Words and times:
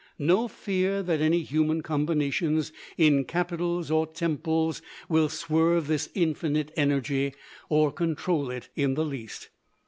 No 0.17 0.47
fear 0.47 1.03
that 1.03 1.21
any 1.21 1.43
human 1.43 1.81
combinations 1.83 2.71
in 2.97 3.23
capitols 3.23 3.91
or 3.91 4.07
temples 4.07 4.81
will 5.07 5.29
swerve 5.29 5.85
this 5.85 6.09
infinite 6.15 6.71
energy, 6.75 7.35
or 7.69 7.91
control 7.91 8.49
it 8.49 8.69
in 8.75 8.95
the 8.95 9.05
least. 9.05 9.49